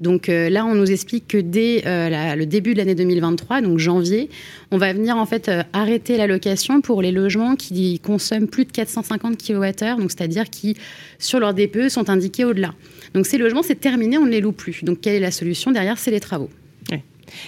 [0.00, 3.78] Donc euh, là, on nous explique que dès euh, le début de l'année 2023, donc
[3.78, 4.28] janvier,
[4.70, 8.64] on va venir en fait euh, arrêter la location pour les logements qui consomment plus
[8.64, 10.76] de 450 kWh, donc c'est-à-dire qui,
[11.18, 12.74] sur leur DPE, sont indiqués au-delà.
[13.14, 14.84] Donc ces logements, c'est terminé, on ne les loue plus.
[14.84, 15.98] Donc quelle est la solution derrière?
[15.98, 16.50] C'est les travaux.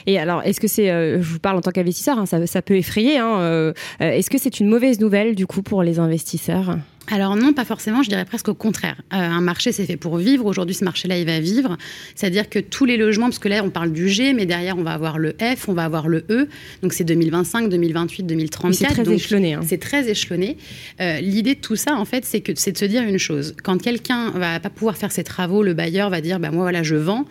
[0.09, 3.19] Et alors, est-ce que c'est, je vous parle en tant qu'investisseur, hein, ça, peut effrayer.
[3.19, 6.79] hein, est-ce que c'est une mauvaise nouvelle du coup pour les investisseurs?
[7.11, 8.97] Alors non, pas forcément, je dirais presque au contraire.
[9.13, 10.45] Euh, un marché, c'est fait pour vivre.
[10.47, 11.77] Aujourd'hui, ce marché-là, il va vivre.
[12.15, 14.83] C'est-à-dire que tous les logements, parce que là, on parle du G, mais derrière, on
[14.83, 16.49] va avoir le F, on va avoir le E.
[16.83, 18.75] Donc c'est 2025, 2028, 2034.
[18.89, 19.55] C'est très Donc, échelonné.
[19.55, 19.61] hein.
[19.67, 20.59] C'est très échelonné.
[21.01, 23.55] Euh, L'idée de tout ça, en fait, c'est que c'est de se dire une chose.
[23.63, 26.83] Quand quelqu'un va pas pouvoir faire ses travaux, le bailleur va dire, bah, moi, voilà,
[26.83, 27.25] je vends.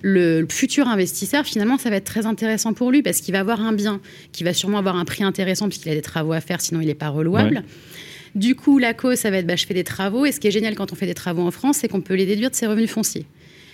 [0.00, 3.40] Le, le futur investisseur, finalement, ça va être très intéressant pour lui parce qu'il va
[3.40, 6.40] avoir un bien qui va sûrement avoir un prix intéressant puisqu'il a des travaux à
[6.40, 7.64] faire, sinon il n'est pas relouable.
[8.38, 10.24] Du coup, la cause, ça va être bah, je fais des travaux.
[10.24, 12.14] Et ce qui est génial quand on fait des travaux en France, c'est qu'on peut
[12.14, 13.26] les déduire de ses revenus fonciers.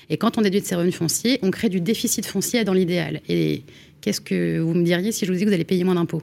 [0.09, 3.20] Et quand on déduit de ses revenus fonciers, on crée du déficit foncier dans l'idéal.
[3.29, 3.62] Et
[4.00, 6.22] qu'est-ce que vous me diriez si je vous dis que vous allez payer moins d'impôts?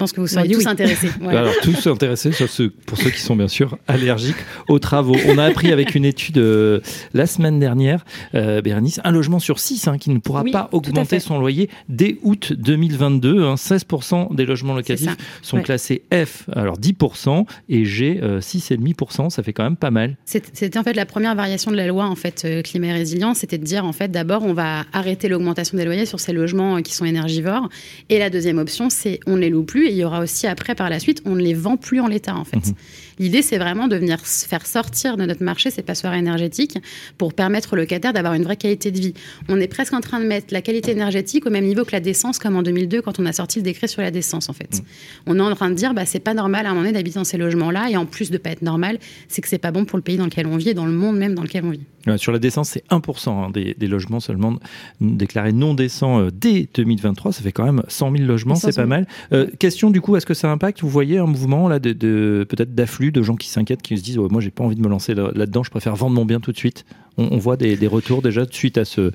[0.00, 1.10] Pense que vous seriez tous intéressés.
[1.28, 5.14] Alors, tous intéressés, sauf ceux, pour ceux qui sont bien sûr allergiques aux travaux.
[5.26, 6.80] On a appris avec une étude euh,
[7.12, 11.20] la semaine dernière, euh, Bérénice, un logement sur six hein, qui ne pourra pas augmenter
[11.20, 13.54] son loyer dès août 2022.
[13.54, 14.28] 16% hein.
[14.30, 19.26] des logements locatifs sont classés F, alors 10%, et G, 6,5%.
[19.26, 20.16] Euh, ça fait quand même pas mal.
[20.24, 23.58] C'était en fait la première variation de la loi en fait climat et résilience, c'était
[23.58, 26.94] de dire en fait d'abord on va arrêter l'augmentation des loyers sur ces logements qui
[26.94, 27.68] sont énergivores,
[28.08, 30.46] et la deuxième option c'est on ne les loue plus et il y aura aussi
[30.46, 32.64] après, par la suite, on ne les vend plus en l'état, en fait.
[32.68, 32.74] Mhm.
[33.20, 36.78] L'idée, c'est vraiment de venir faire sortir de notre marché ces passoires énergétiques
[37.18, 39.14] pour permettre aux locataires d'avoir une vraie qualité de vie.
[39.50, 42.00] On est presque en train de mettre la qualité énergétique au même niveau que la
[42.00, 44.78] décence, comme en 2002, quand on a sorti le décret sur la décence, en fait.
[44.78, 44.84] Mhm.
[45.26, 47.18] On est en train de dire, bah, c'est pas normal à un moment donné d'habiter
[47.18, 49.84] dans ces logements-là, et en plus de pas être normal, c'est que c'est pas bon
[49.84, 51.70] pour le pays dans lequel on vit et dans le monde même dans lequel on
[51.70, 51.84] vit.
[52.16, 54.54] sur la décence, c'est 1% hein, des, logements seulement
[55.00, 57.32] déclarés non décents euh, dès 2023.
[57.32, 59.06] Ça fait quand même 100 000 logements, c'est pas mal.
[59.32, 62.74] Euh, question du coup, est-ce que ça impacte Vous voyez un mouvement là de, peut-être
[62.74, 65.14] d'afflux de gens qui s'inquiètent, qui se disent moi j'ai pas envie de me lancer
[65.14, 66.84] là-dedans, je préfère vendre mon bien tout de suite.
[67.16, 69.10] On, voit des, retours déjà suite à ce,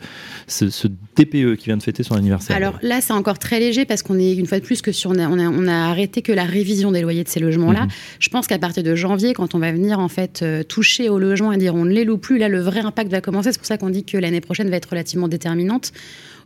[0.47, 2.55] ce, DPE qui vient de fêter son anniversaire.
[2.55, 5.10] Alors là, c'est encore très léger parce qu'on est une fois de plus que sur
[5.12, 7.86] on a, on a, arrêté que la révision des loyers de ces logements-là.
[7.86, 7.89] Mhm.
[8.19, 11.17] Je pense qu'à partir de janvier, quand on va venir en fait euh, toucher au
[11.17, 13.51] logement et dire on ne les loue plus, là le vrai impact va commencer.
[13.51, 15.91] C'est pour ça qu'on dit que l'année prochaine va être relativement déterminante.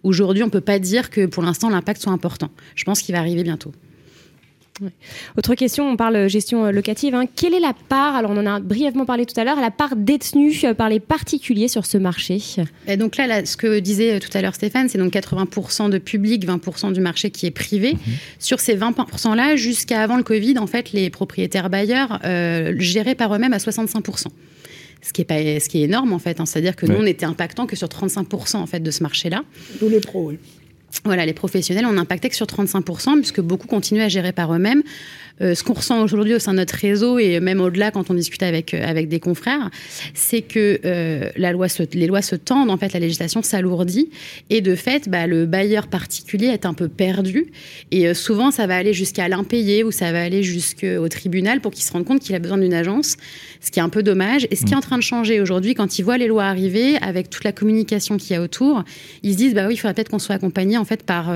[0.03, 2.51] Aujourd'hui, on ne peut pas dire que pour l'instant l'impact soit important.
[2.75, 3.73] Je pense qu'il va arriver bientôt.
[5.37, 7.15] Autre question, on parle gestion euh, locative.
[7.15, 7.25] Hein.
[7.35, 9.95] Quelle est la part, alors on en a brièvement parlé tout à l'heure, la part
[9.95, 12.41] détenue euh, par les particuliers sur ce marché?
[12.87, 15.97] Et Donc là, ce que disait euh, tout à l'heure Stéphane, c'est donc 80% de
[15.97, 17.93] public, 20% du marché qui est privé.
[17.93, 18.13] Mhm.
[18.39, 22.19] Sur ces 20%-là, jusqu'à avant le Covid, en fait, les propriétaires bailleurs
[22.77, 24.27] géraient par eux-mêmes à 65%
[25.01, 26.45] ce qui est pas ce qui est énorme en fait hein.
[26.45, 29.01] c'est à dire que nous on était impactant que sur 35% en fait de ce
[29.01, 29.43] marché là
[29.79, 30.39] tous les pros oui
[31.05, 34.83] voilà, les professionnels, on n'impactait que sur 35%, puisque beaucoup continuent à gérer par eux-mêmes.
[35.41, 38.13] Euh, ce qu'on ressent aujourd'hui au sein de notre réseau et même au-delà quand on
[38.13, 39.69] discute avec, euh, avec des confrères,
[40.13, 44.09] c'est que euh, la loi les lois se tendent, en fait, la législation s'alourdit
[44.49, 47.51] et de fait, bah, le bailleur particulier est un peu perdu
[47.91, 51.83] et souvent ça va aller jusqu'à l'impayé ou ça va aller jusqu'au tribunal pour qu'il
[51.83, 53.15] se rende compte qu'il a besoin d'une agence,
[53.61, 54.47] ce qui est un peu dommage.
[54.51, 56.97] Et ce qui est en train de changer aujourd'hui, quand ils voient les lois arriver,
[56.97, 58.83] avec toute la communication qu'il y a autour,
[59.23, 61.31] ils se disent, bah oui, il faudrait peut-être qu'on soit accompagné en fait par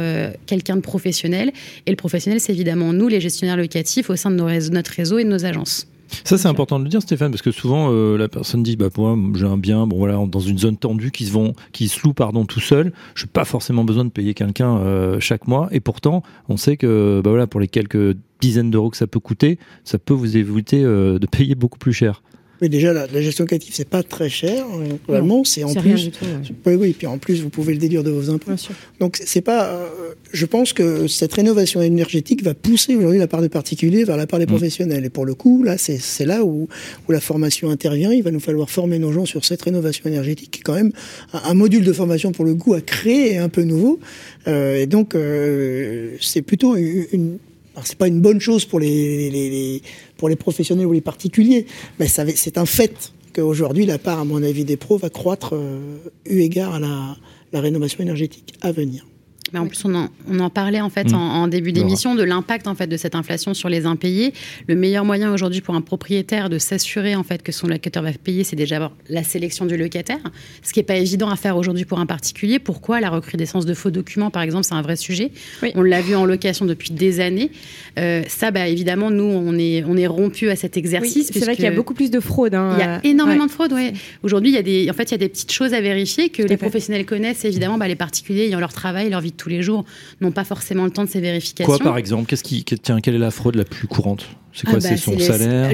[0.46, 1.52] quelqu'un de professionnel.
[1.86, 5.24] Et le professionnel, c'est évidemment nous, les gestionnaires locatifs au sein de notre réseau et
[5.24, 5.88] de nos agences.
[6.24, 8.90] Ça, c'est important de le dire, Stéphane, parce que souvent, euh, la personne dit, bah,
[8.98, 12.02] moi, j'ai un bien, bon, voilà, dans une zone tendue qui se vend, qui se
[12.04, 12.94] loue, pardon, tout seul.
[13.16, 15.68] Je n'ai pas forcément besoin de payer quelqu'un euh, chaque mois.
[15.72, 19.20] Et pourtant, on sait que, bah, voilà, pour les quelques dizaines d'euros que ça peut
[19.20, 22.22] coûter, ça peut vous éviter euh, de payer beaucoup plus cher.
[22.64, 24.66] Oui, déjà, la, gestion locative, c'est pas très cher.
[25.06, 26.12] Globalement, c'est en plus.
[26.12, 26.26] Tout,
[26.66, 28.54] oui, oui, puis en plus, vous pouvez le déduire de vos impôts.
[29.02, 29.66] Donc, c'est pas.
[29.66, 34.16] Euh, je pense que cette rénovation énergétique va pousser aujourd'hui la part des particuliers vers
[34.16, 34.50] la part des mm.
[34.50, 35.04] professionnels.
[35.04, 36.70] Et pour le coup, là, c'est là où,
[37.10, 38.14] où la formation intervient.
[38.14, 40.94] Il va nous falloir former nos gens sur cette rénovation énergétique, qui est quand même
[41.34, 44.00] un, module de formation pour le coup à créer un peu nouveau.
[44.48, 47.40] Euh, et donc, euh, c'est plutôt une
[47.84, 49.82] c'est pas une bonne chose pour les,
[50.18, 51.66] pour les professionnels ou les particuliers,
[52.00, 55.98] mais c'est un fait qu'aujourd'hui, la part, à mon avis, des pros va croître euh,
[56.26, 59.06] eu égard à la rénovation énergétique à venir.
[59.54, 61.16] Mais en plus, on en, on en, parlait en fait mm.
[61.16, 64.34] en, début d'émission de l'impact en fait de cette inflation sur les impayés.
[64.68, 68.12] Le meilleur moyen aujourd'hui pour un propriétaire de s'assurer en fait que son locataire va
[68.12, 70.20] payer, c'est déjà avoir la sélection du locataire,
[70.64, 72.60] ce qui n'est pas évident à faire aujourd'hui pour un particulier.
[72.60, 75.32] Pourquoi la recrudescence de faux documents, par exemple, c'est un vrai sujet.
[75.76, 77.52] On l'a vu en location depuis des années.
[78.00, 81.30] Euh, ça, bah, évidemment, nous, on est, on est rompu à cet exercice.
[81.32, 82.56] c'est vrai qu'il y a beaucoup plus de fraude.
[82.56, 82.76] Hein.
[82.78, 83.74] Il y a énormément de fraude.
[83.74, 83.94] Ouais.
[84.24, 86.30] Aujourd'hui, il y a des, en fait, il y a des petites choses à vérifier
[86.30, 87.46] que les professionnels connaissent.
[87.46, 89.84] Évidemment, bah, les particuliers ayant leur travail, leur vie de tous les jours
[90.22, 91.66] n'ont pas forcément le temps de ces vérifications.
[91.66, 94.26] Quoi, par exemple Qu'est-ce qui, tiens, quelle est la fraude la plus courante?
[94.54, 95.72] C'est quoi ah bah, C'est son, salaire?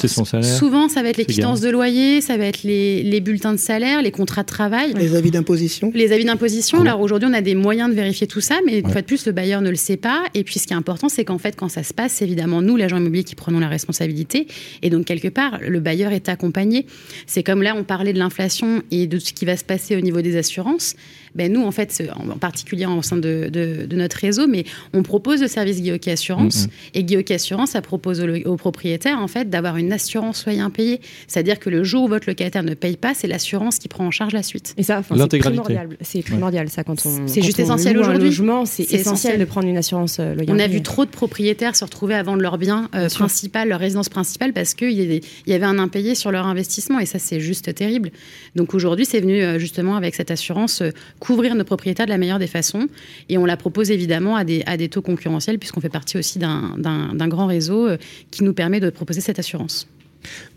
[0.00, 0.56] C'est son salaire?
[0.56, 4.02] Souvent, ça va être les quittances de loyer, ça va être les, bulletins de salaire,
[4.02, 4.94] les contrats de travail.
[4.96, 5.90] Les avis d'imposition.
[5.94, 6.78] Les avis d'imposition.
[6.78, 9.06] Ah Alors aujourd'hui, on a des moyens de vérifier tout ça, mais une fois de
[9.06, 10.22] plus, le bailleur ne le sait pas.
[10.34, 12.62] Et puis, ce qui est important, c'est qu'en fait, quand ça se passe, c'est évidemment
[12.62, 14.46] nous, l'agent immobilier, qui prenons la responsabilité.
[14.82, 16.86] Et donc, quelque part, le bailleur est accompagné.
[17.26, 20.00] C'est comme là, on parlait de l'inflation et de ce qui va se passer au
[20.00, 20.94] niveau des assurances.
[21.34, 24.64] Ben nous, en fait, en particulier au sein de, de, notre réseau, mais
[24.94, 26.66] on propose le service Guillaume Assurance.
[26.66, 26.90] Mm-hmm.
[26.94, 31.00] Et Guillaume Assurance, ça propose aux, propriétaires, en fait, d'avoir une assurance soyez impayé.
[31.28, 34.10] C'est-à-dire que le jour où votre locataire ne paye pas, c'est l'assurance qui prend en
[34.10, 34.74] charge la suite.
[34.76, 35.88] Et ça, c'est primordial.
[36.00, 37.26] C'est primordial, ça, quand on.
[37.26, 38.32] C'est juste essentiel aujourd'hui.
[38.66, 42.14] C'est essentiel de prendre une assurance euh, On a vu trop de propriétaires se retrouver
[42.14, 45.78] à vendre leur bien euh, principal, leur résidence principale, parce qu'il y, y avait un
[45.78, 46.98] impayé sur leur investissement.
[46.98, 48.10] Et ça, c'est juste terrible.
[48.56, 50.82] Donc aujourd'hui, c'est venu euh, justement avec cette assurance
[51.20, 52.88] couvrir nos propriétaires de la meilleure des façons.
[53.28, 56.38] Et on la propose évidemment à des, à des taux concurrentiels, puisqu'on fait partie aussi
[56.38, 57.88] d'un grand réseau
[58.30, 59.86] qui nous permet de proposer cette assurance.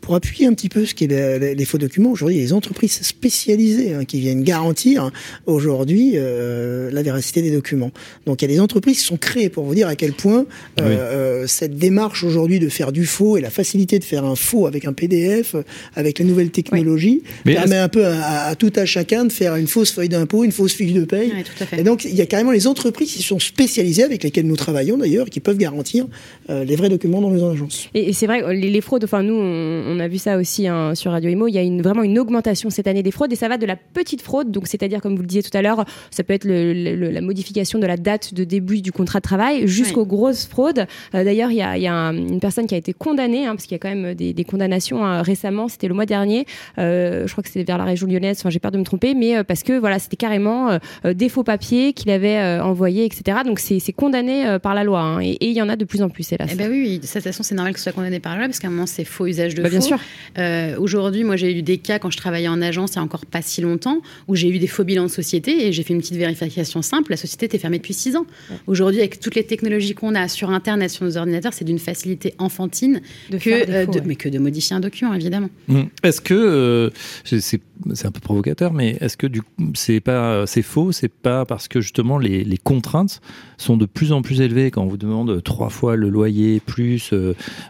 [0.03, 2.47] Pour appuyer un petit peu ce qui est les, faux documents, aujourd'hui, il y a
[2.47, 5.11] des entreprises spécialisées hein, qui viennent garantir
[5.45, 7.91] aujourd'hui euh, la véracité des documents.
[8.25, 10.45] Donc il y a des entreprises qui sont créées pour vous dire à quel point
[10.81, 14.35] euh, euh, cette démarche aujourd'hui de faire du faux et la facilité de faire un
[14.35, 15.55] faux avec un PDF,
[15.95, 19.93] avec les nouvelles technologies, permet un peu à, tout à chacun de faire une fausse
[19.93, 21.31] feuille d'impôt, une fausse fiche de paye.
[21.77, 24.97] et donc il y a carrément les entreprises qui sont spécialisées, avec lesquelles nous travaillons
[24.97, 26.07] d'ailleurs, qui peuvent garantir
[26.49, 27.87] les vrais documents dans nos agences.
[27.93, 29.52] Et, c'est vrai, les, les fraudes, enfin nous, on,
[29.99, 32.69] a vu ça aussi hein, sur Radio Imo, il y a une, vraiment une augmentation
[32.69, 35.21] cette année des fraudes et ça va de la petite fraude, donc c'est-à-dire comme vous
[35.21, 38.81] le disiez tout à l'heure, ça peut être la modification de la date de début
[38.81, 40.85] du contrat de travail jusqu'aux grosses fraudes.
[41.15, 43.75] Euh, d'ailleurs, il y a, une personne qui a été condamnée, hein, parce qu'il y
[43.75, 46.45] a quand même des, condamnations hein, récemment, c'était le mois dernier,
[46.77, 49.13] euh, je crois que c'était vers la région lyonnaise, enfin j'ai peur de me tromper,
[49.13, 53.39] mais euh, parce que voilà, c'était carrément des faux papiers qu'il avait envoyés, etc.
[53.45, 56.31] Donc c'est condamné par la loi et il y en a de plus en plus,
[56.31, 56.49] hélas.
[56.51, 58.47] Eh ben oui, de toute façon c'est normal que ce soit condamné par la loi
[58.47, 59.99] parce qu'à un moment c'est faux usage de bah, Bien sûr.
[60.37, 63.03] Euh, aujourd'hui, moi, j'ai eu des cas quand je travaillais en agence il y a
[63.03, 65.93] encore pas si longtemps où j'ai eu des faux bilans de société et j'ai fait
[65.93, 67.11] une petite vérification simple.
[67.11, 68.25] La société était fermée depuis six ans.
[68.67, 72.33] Aujourd'hui, avec toutes les technologies qu'on a sur Internet, sur nos ordinateurs, c'est d'une facilité
[72.37, 75.49] enfantine que, euh, de, mais que de modifier un document, évidemment.
[75.67, 75.81] Mmh.
[76.03, 76.89] Est-ce que euh,
[77.25, 79.41] c'est un peu provocateur, mais est-ce que du
[79.73, 83.21] c'est pas c'est faux, c'est pas parce que justement les, les, contraintes
[83.63, 87.13] sont de plus en plus élevées quand on vous demande trois fois le loyer plus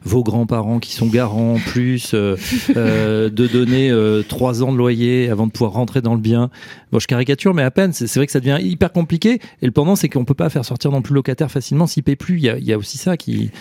[0.04, 2.36] vos grands-parents qui sont garants plus euh,
[2.76, 6.50] euh, de donner euh, trois ans de loyer avant de pouvoir rentrer dans le bien.
[6.92, 7.94] Bon, je caricature, mais à peine.
[7.94, 9.40] C'est vrai que ça devient hyper compliqué.
[9.62, 12.16] Et le pendant, c'est qu'on peut pas faire sortir non plus locataire facilement s'il paye
[12.16, 12.38] plus.
[12.38, 13.52] Il y a, il y a aussi ça qui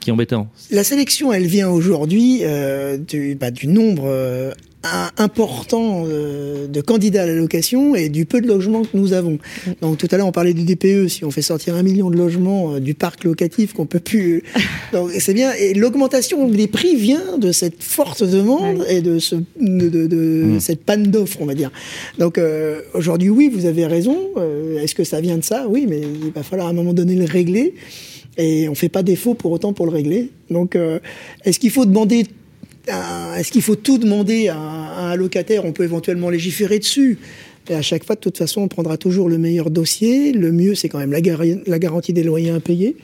[0.00, 0.48] qui est embêtant.
[0.70, 2.42] La sélection, elle vient aujourd'hui
[3.06, 4.08] du, bah, du nombre
[5.18, 9.38] important euh, de candidats à la location et du peu de logements que nous avons.
[9.82, 12.16] Donc tout à l'heure on parlait du DPE, si on fait sortir un million de
[12.16, 14.42] logements euh, du parc locatif qu'on peut plus,
[14.92, 15.52] donc c'est bien.
[15.52, 20.60] Et l'augmentation des prix vient de cette forte demande et de, ce, de, de, mmh.
[20.60, 21.70] cette panne d'offres, on va dire.
[22.18, 24.16] Donc euh, aujourd'hui oui, vous avez raison.
[24.80, 25.66] Est-ce que ça vient de ça?
[25.68, 27.74] Oui, mais il va falloir à un moment donné le régler.
[28.42, 30.30] Et on fait pas défaut pour autant pour le régler.
[30.50, 30.76] Donc,
[31.44, 32.24] est-ce qu'il faut demander
[33.36, 35.64] est-ce qu'il faut tout demander à, un locataire?
[35.64, 37.18] On peut éventuellement légiférer dessus.
[37.68, 40.32] Et à chaque fois, de toute façon, on prendra toujours le meilleur dossier.
[40.32, 41.20] Le mieux, c'est quand même la,
[41.78, 42.96] garantie des loyers impayés.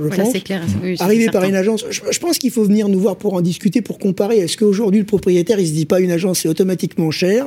[0.00, 0.62] Je voilà, c'est clair.
[0.98, 3.98] Arrivé par une agence, je, pense qu'il faut venir nous voir pour en discuter, pour
[3.98, 4.38] comparer.
[4.38, 7.46] Est-ce qu'aujourd'hui, le propriétaire, il se dit pas une agence, c'est automatiquement cher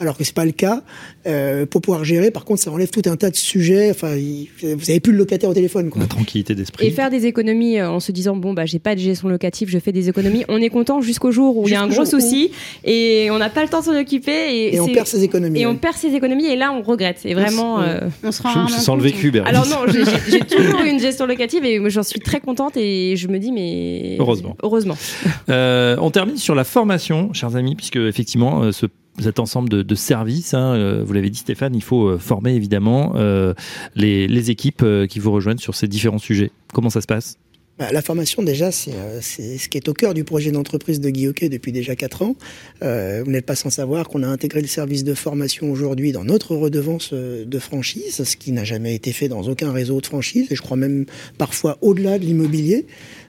[0.00, 0.82] alors que c'est pas le cas.
[1.26, 3.90] Euh, pour pouvoir gérer, par contre, ça enlève tout un tas de sujets.
[3.90, 5.90] Enfin, vous avez plus le locataire au téléphone.
[5.90, 6.02] Quoi.
[6.02, 6.86] La tranquillité d'esprit.
[6.86, 9.68] Et faire des économies euh, en se disant bon bah j'ai pas de gestion locative,
[9.68, 10.44] je fais des économies.
[10.48, 12.50] On est content jusqu'au jour où il y a un gros souci
[12.84, 15.60] et on n'a pas le temps de s'en occuper et, on perd ses économies.
[15.60, 17.20] Et on perd ses économies et là on regrette.
[17.24, 18.68] Et vraiment, euh, on se rend.
[18.68, 19.86] Sans le vécu, Alors non,
[20.28, 23.52] j'ai toujours eu une gestion locative et j'en suis très contente et je me dis
[23.52, 24.56] mais heureusement.
[24.62, 24.96] Heureusement.
[25.48, 28.86] on termine sur la formation, chers amis, puisque effectivement ce
[29.18, 30.54] cet ensemble de, de services.
[30.54, 33.54] Hein, euh, vous l'avez dit Stéphane, il faut euh, former évidemment euh,
[33.94, 36.50] les, les, équipes qui vous rejoignent sur ces différents sujets.
[36.72, 37.38] Comment ça se passe?
[37.78, 41.72] La formation, déjà, c'est ce qui est au cœur du projet d'entreprise de Guy depuis
[41.72, 42.36] déjà 4 ans.
[42.82, 46.24] Euh, vous n'êtes pas sans savoir qu'on a intégré le service de formation aujourd'hui dans
[46.24, 50.46] notre redevance de franchise, ce qui n'a jamais été fait dans aucun réseau de franchise,
[50.50, 51.04] et je crois même
[51.36, 52.86] parfois au-delà de l'immobilier.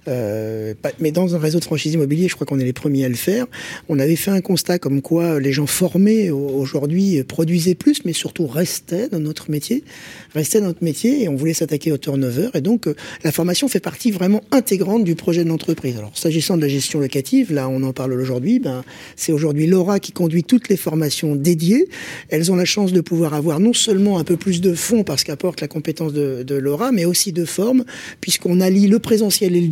[0.07, 3.09] Euh, mais dans un réseau de franchise immobilier, je crois qu'on est les premiers à
[3.09, 3.45] le faire.
[3.89, 8.47] On avait fait un constat comme quoi les gens formés aujourd'hui produisaient plus, mais surtout
[8.47, 9.83] restaient dans notre métier,
[10.33, 12.49] restaient dans notre métier, et on voulait s'attaquer au turnover.
[12.53, 15.97] Et donc, euh, la formation fait partie vraiment intégrante du projet de l'entreprise.
[15.97, 18.59] Alors, s'agissant de la gestion locative, là, on en parle aujourd'hui.
[18.59, 18.83] Ben,
[19.15, 21.87] c'est aujourd'hui Laura qui conduit toutes les formations dédiées.
[22.29, 25.23] Elles ont la chance de pouvoir avoir non seulement un peu plus de fonds parce
[25.23, 27.83] qu'apporte la compétence de, de Laura, mais aussi de forme,
[28.21, 29.67] puisqu'on allie le présentiel et le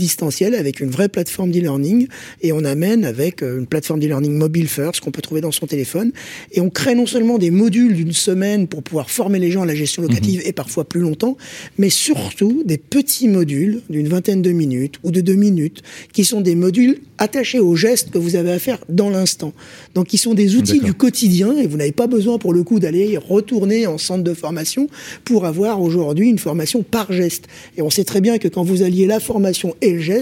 [0.57, 2.07] avec une vraie plateforme d'e-learning
[2.41, 5.67] et on amène avec euh, une plateforme d'e-learning mobile first qu'on peut trouver dans son
[5.67, 6.11] téléphone
[6.51, 9.65] et on crée non seulement des modules d'une semaine pour pouvoir former les gens à
[9.65, 10.47] la gestion locative mhm.
[10.47, 11.37] et parfois plus longtemps,
[11.77, 15.81] mais surtout des petits modules d'une vingtaine de minutes ou de deux minutes,
[16.13, 19.53] qui sont des modules attachés aux gestes que vous avez à faire dans l'instant.
[19.93, 22.79] Donc, qui sont des outils du quotidien et vous n'avez pas besoin, pour le coup,
[22.79, 24.87] d'aller retourner en centre de formation
[25.23, 27.45] pour avoir aujourd'hui une formation par geste.
[27.77, 30.14] Et on sait très bien que quand vous alliez la formation et le geste,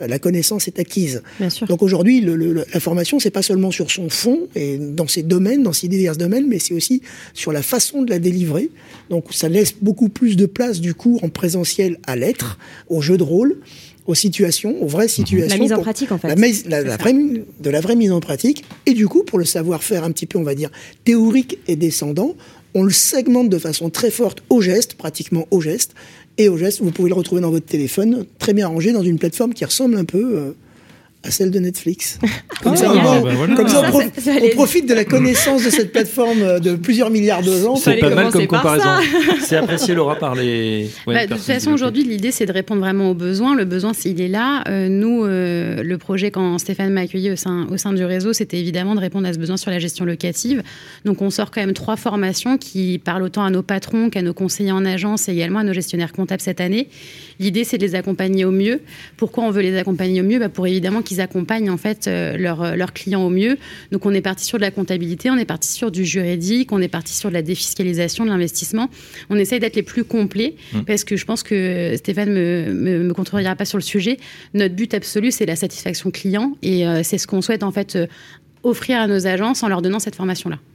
[0.00, 1.22] euh, la connaissance est acquise.
[1.68, 5.72] Donc aujourd'hui, la formation, c'est pas seulement sur son fond et dans ses domaines, dans
[5.72, 8.70] ses divers domaines, mais c'est aussi sur la façon de la délivrer.
[9.10, 13.16] Donc ça laisse beaucoup plus de place du cours en présentiel à l'être, au jeu
[13.16, 13.58] de rôle
[14.06, 15.56] aux situations, aux vraies situations.
[15.56, 16.28] La mise en pratique, en fait.
[16.28, 18.64] La, la, vraie, de la vraie mise en pratique.
[18.86, 20.70] Et du coup, pour le savoir-faire un petit peu, on va dire,
[21.04, 22.34] théorique et descendant,
[22.74, 25.94] on le segmente de façon très forte au geste, pratiquement au geste,
[26.38, 29.18] et au geste, vous pouvez le retrouver dans votre téléphone, très bien rangé dans une
[29.18, 30.50] plateforme qui ressemble un peu euh,
[31.24, 32.18] à celle de Netflix.
[32.62, 37.52] Comme ça, on, profite de la connaissance de cette plateforme euh, de plusieurs milliards de
[37.58, 37.76] gens.
[37.76, 38.88] C'est pas mal comme comparaison.
[39.42, 40.88] C'est apprécié, Laura, par les.
[41.06, 43.54] Bah, de toute façon, aujourd'hui, l'idée, c'est de répondre vraiment aux besoins.
[43.54, 47.36] Le besoin, s'il est là, euh, nous, euh, le projet, quand Stéphane m'a accueilli au
[47.36, 50.04] sein, au sein du réseau, c'était évidemment de répondre à ce besoin sur la gestion
[50.04, 50.62] locative.
[51.04, 54.34] Donc, on sort quand même trois formations qui parlent autant à nos patrons qu'à nos
[54.34, 56.88] conseillers en agence et également à nos gestionnaires comptables cette année.
[57.40, 58.80] L'idée, c'est de les accompagner au mieux.
[59.16, 60.38] Pourquoi on veut les accompagner au mieux?
[60.38, 63.58] Bah, Pour évidemment qu'ils accompagnent en fait euh, euh, leurs clients au mieux.
[63.92, 66.80] Donc, on est parti sur de la comptabilité, on est parti sur du juridique, on
[66.80, 68.90] est parti sur de la défiscalisation de l'investissement.
[69.30, 70.80] On essaye d'être les plus complets mmh.
[70.82, 74.18] parce que je pense que Stéphane me, me, me contredira pas sur le sujet.
[74.54, 77.98] Notre but absolu, c'est la satisfaction client et euh, c'est ce qu'on souhaite en fait
[78.62, 80.58] offrir à nos agences en leur donnant cette formation-là.
[80.58, 80.73] Et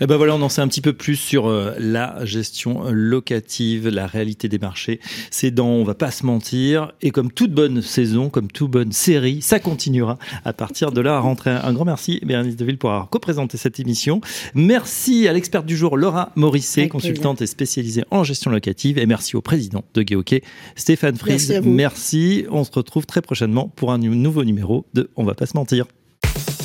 [0.00, 3.88] eh ben voilà, on en sait un petit peu plus sur euh, la gestion locative,
[3.88, 5.00] la réalité des marchés.
[5.30, 6.92] C'est dans On va pas se mentir.
[7.02, 11.18] Et comme toute bonne saison, comme toute bonne série, ça continuera à partir de la
[11.18, 11.50] rentrée.
[11.50, 14.20] Un grand merci, Bérénice Deville, pour avoir co-présenté cette émission.
[14.54, 18.98] Merci à l'experte du jour, Laura Morisset, consultante et spécialisée en gestion locative.
[18.98, 20.42] Et merci au président de Guéhockey,
[20.76, 21.32] Stéphane Fries.
[21.32, 22.46] Merci, merci.
[22.50, 25.86] On se retrouve très prochainement pour un nouveau numéro de On va pas se mentir.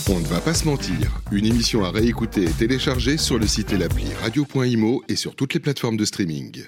[0.10, 1.22] On ne va pas se mentir.
[1.32, 5.54] Une émission à réécouter et télécharger sur le site et l'appli radio.imo et sur toutes
[5.54, 6.64] les plateformes de streaming.